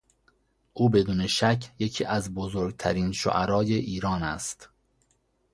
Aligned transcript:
او 0.73 0.89
بدون 0.89 1.27
شک 1.27 1.71
یکی 1.79 2.05
از 2.05 2.33
بزرگترین 2.33 3.11
شعرای 3.11 3.73
ایران 3.73 4.23
است. 4.23 4.69